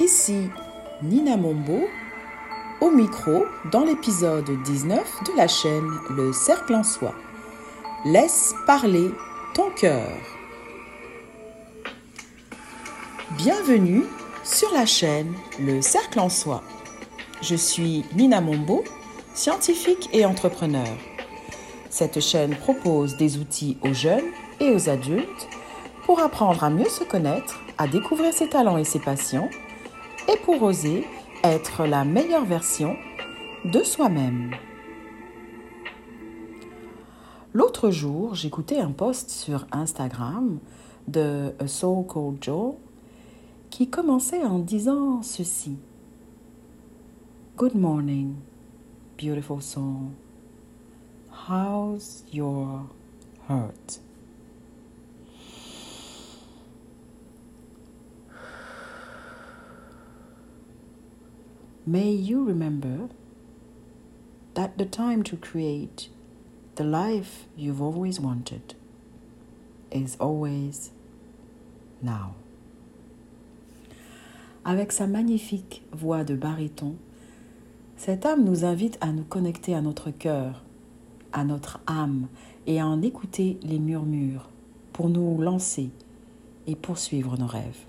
[0.00, 0.50] Ici
[1.02, 1.88] Nina Mombo
[2.80, 7.14] au micro dans l'épisode 19 de la chaîne Le Cercle en Soi.
[8.04, 9.08] Laisse parler
[9.54, 10.10] ton cœur.
[13.36, 14.02] Bienvenue
[14.42, 16.64] sur la chaîne Le Cercle en Soi.
[17.40, 18.82] Je suis Nina Mombo,
[19.32, 20.88] scientifique et entrepreneur.
[21.88, 25.48] Cette chaîne propose des outils aux jeunes et aux adultes
[26.04, 29.48] pour apprendre à mieux se connaître, à découvrir ses talents et ses passions
[30.28, 31.06] et pour oser
[31.42, 32.96] être la meilleure version
[33.64, 34.54] de soi-même.
[37.52, 40.58] L'autre jour, j'écoutais un post sur Instagram
[41.06, 42.74] de A Soul Called Joe
[43.70, 45.76] qui commençait en disant ceci.
[47.56, 48.34] Good morning,
[49.18, 50.10] beautiful soul.
[51.48, 52.86] How's your
[53.48, 54.03] heart?
[61.86, 63.10] May you remember
[64.54, 66.08] that the time to create
[66.76, 68.74] the life you've always wanted
[69.90, 70.92] is always
[72.00, 72.36] now.
[74.64, 76.96] Avec sa magnifique voix de baryton,
[77.98, 80.64] cette âme nous invite à nous connecter à notre cœur,
[81.34, 82.28] à notre âme
[82.66, 84.48] et à en écouter les murmures
[84.94, 85.90] pour nous lancer
[86.66, 87.84] et poursuivre nos rêves.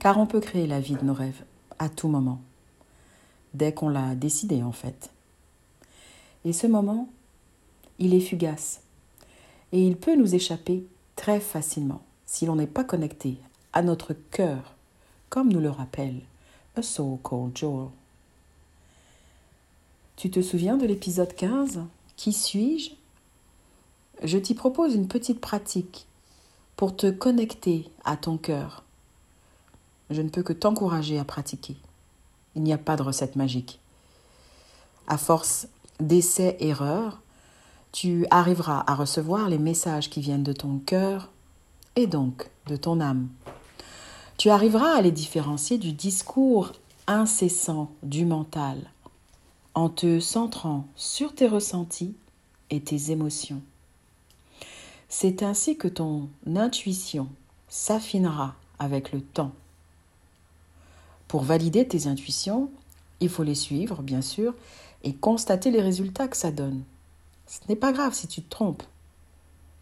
[0.00, 1.44] Car on peut créer la vie de nos rêves
[1.78, 2.40] à tout moment,
[3.54, 5.10] dès qu'on l'a décidé en fait.
[6.44, 7.08] Et ce moment,
[7.98, 8.80] il est fugace.
[9.72, 13.36] Et il peut nous échapper très facilement si l'on n'est pas connecté
[13.72, 14.74] à notre cœur,
[15.28, 16.20] comme nous le rappelle
[16.76, 17.88] A Soul Called Joel.
[20.16, 21.82] Tu te souviens de l'épisode 15
[22.16, 22.90] Qui suis-je?
[24.22, 26.06] Je t'y propose une petite pratique
[26.76, 28.84] pour te connecter à ton cœur
[30.10, 31.76] je ne peux que t'encourager à pratiquer.
[32.54, 33.80] Il n'y a pas de recette magique.
[35.06, 35.68] À force
[36.00, 37.20] d'essais-erreurs,
[37.92, 41.30] tu arriveras à recevoir les messages qui viennent de ton cœur
[41.96, 43.28] et donc de ton âme.
[44.36, 46.72] Tu arriveras à les différencier du discours
[47.06, 48.78] incessant du mental
[49.74, 52.14] en te centrant sur tes ressentis
[52.70, 53.62] et tes émotions.
[55.08, 57.28] C'est ainsi que ton intuition
[57.68, 59.52] s'affinera avec le temps.
[61.28, 62.70] Pour valider tes intuitions,
[63.20, 64.54] il faut les suivre, bien sûr,
[65.04, 66.82] et constater les résultats que ça donne.
[67.46, 68.82] Ce n'est pas grave si tu te trompes.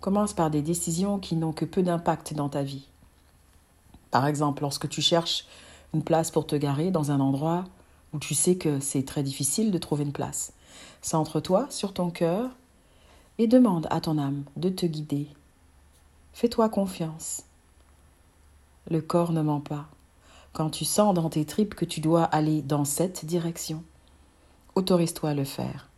[0.00, 2.86] Commence par des décisions qui n'ont que peu d'impact dans ta vie.
[4.10, 5.46] Par exemple, lorsque tu cherches
[5.94, 7.64] une place pour te garer dans un endroit
[8.12, 10.52] où tu sais que c'est très difficile de trouver une place.
[11.00, 12.50] Centre-toi sur ton cœur
[13.38, 15.28] et demande à ton âme de te guider.
[16.32, 17.44] Fais-toi confiance.
[18.90, 19.86] Le corps ne ment pas
[20.56, 23.84] quand tu sens dans tes tripes que tu dois aller dans cette direction.
[24.74, 25.90] Autorise-toi à le faire.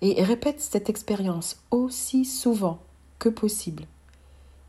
[0.00, 2.78] Et répète cette expérience aussi souvent
[3.18, 3.84] que possible.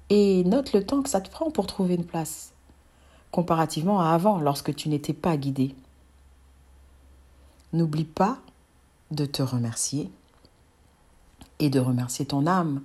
[0.10, 2.52] Et note le temps que ça te prend pour trouver une place,
[3.32, 5.74] comparativement à avant lorsque tu n'étais pas guidé.
[7.72, 8.40] N'oublie pas
[9.12, 10.12] de te remercier
[11.60, 12.82] et de remercier ton âme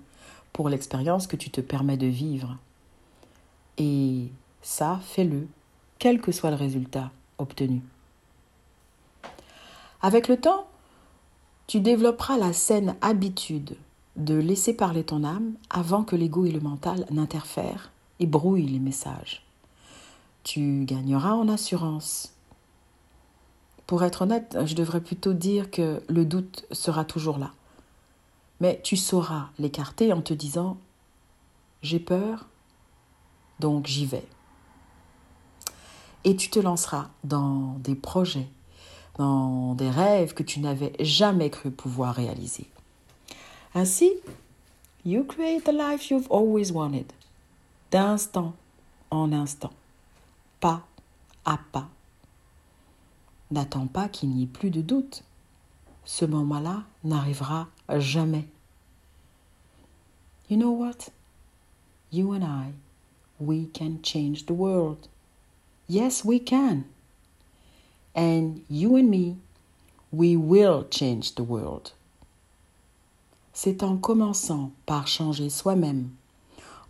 [0.52, 2.58] pour l'expérience que tu te permets de vivre.
[3.76, 4.28] Et
[4.62, 5.48] ça, fais-le
[5.98, 7.82] quel que soit le résultat obtenu.
[10.02, 10.66] Avec le temps,
[11.66, 13.76] tu développeras la saine habitude
[14.16, 17.90] de laisser parler ton âme avant que l'ego et le mental n'interfèrent
[18.20, 19.44] et brouillent les messages.
[20.44, 22.32] Tu gagneras en assurance.
[23.86, 27.52] Pour être honnête, je devrais plutôt dire que le doute sera toujours là.
[28.60, 30.78] Mais tu sauras l'écarter en te disant
[31.82, 32.46] J'ai peur,
[33.60, 34.24] donc j'y vais
[36.26, 38.48] et tu te lanceras dans des projets,
[39.16, 42.69] dans des rêves que tu n'avais jamais cru pouvoir réaliser.
[43.76, 44.10] Ainsi,
[45.04, 47.06] you create the life you've always wanted,
[47.92, 48.54] d'instant
[49.12, 49.71] en instant,
[50.59, 50.83] pas
[51.45, 51.89] à pas.
[53.53, 55.22] N'attends pas qu'il n'y ait plus de doute.
[56.04, 58.48] Ce moment-là n'arrivera jamais.
[60.50, 61.12] You know what?
[62.10, 62.72] You and I,
[63.39, 65.09] we can change the world.
[65.88, 66.84] Yes, we can.
[68.12, 69.36] And you and me,
[70.10, 71.92] we will change the world.
[73.53, 76.10] C'est en commençant par changer soi-même,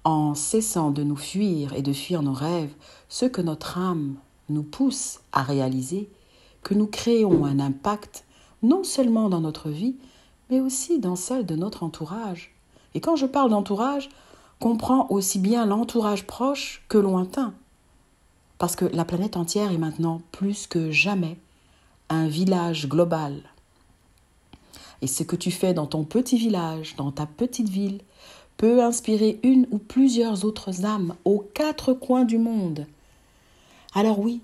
[0.05, 2.73] en cessant de nous fuir et de fuir nos rêves,
[3.11, 4.17] ce que notre âme
[4.49, 6.09] nous pousse à réaliser,
[6.63, 8.25] que nous créons un impact
[8.63, 9.97] non seulement dans notre vie,
[10.49, 12.55] mais aussi dans celle de notre entourage.
[12.95, 14.09] Et quand je parle d'entourage,
[14.59, 17.53] comprends aussi bien l'entourage proche que lointain
[18.59, 21.37] Parce que la planète entière est maintenant plus que jamais
[22.09, 23.43] un village global.
[25.03, 28.01] Et ce que tu fais dans ton petit village, dans ta petite ville,
[28.57, 32.87] peut inspirer une ou plusieurs autres âmes aux quatre coins du monde.
[33.95, 34.41] Alors oui,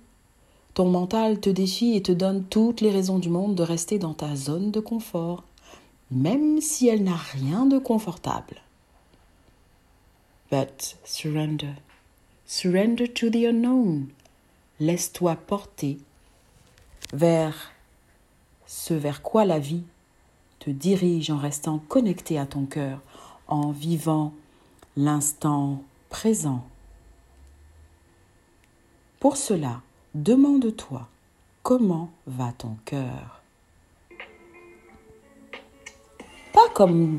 [0.75, 4.15] ton mental te défie et te donne toutes les raisons du monde de rester dans
[4.15, 5.45] ta zone de confort,
[6.11, 8.61] même si elle n'a rien de confortable.
[10.51, 11.75] But surrender.
[12.47, 14.09] Surrender to the unknown.
[14.81, 15.99] Laisse-toi porter
[17.13, 17.73] vers
[18.67, 19.85] ce vers quoi la vie
[20.59, 23.01] te dirige en restant connecté à ton cœur,
[23.49, 24.33] en vivant
[24.97, 26.65] l'instant présent.
[29.19, 29.83] Pour cela,
[30.15, 31.09] demande-toi
[31.63, 33.43] comment va ton cœur.
[36.53, 37.19] Pas comme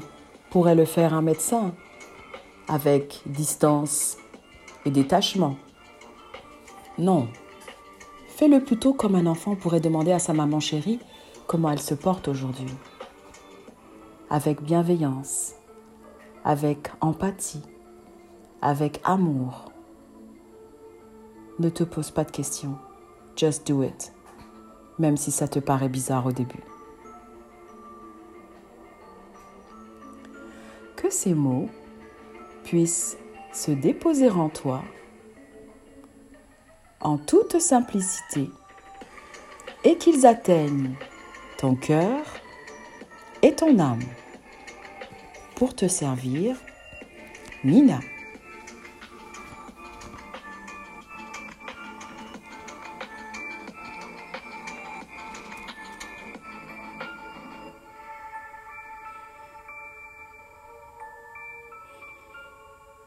[0.50, 1.74] pourrait le faire un médecin,
[2.68, 4.18] avec distance
[4.86, 5.56] et détachement.
[6.98, 7.28] Non,
[8.28, 11.00] fais-le plutôt comme un enfant pourrait demander à sa maman chérie
[11.48, 12.74] comment elle se porte aujourd'hui.
[14.30, 15.54] Avec bienveillance,
[16.44, 17.64] avec empathie,
[18.62, 19.72] avec amour.
[21.60, 22.78] Ne te pose pas de questions,
[23.36, 24.14] just do it,
[25.00, 26.64] même si ça te paraît bizarre au début.
[30.96, 31.70] Que ces mots
[32.64, 33.18] puissent
[33.54, 34.84] se déposer en toi
[37.04, 38.50] en toute simplicité
[39.84, 40.96] et qu'ils atteignent
[41.58, 42.22] ton cœur
[43.42, 44.04] et ton âme.
[45.56, 46.56] Pour te servir,
[47.64, 48.00] Nina.